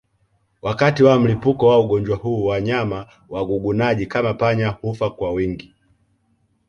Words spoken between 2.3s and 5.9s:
wanyama wagugunaji kama panya hufa kwa wingi